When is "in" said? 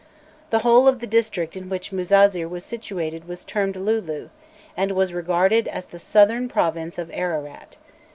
1.55-1.69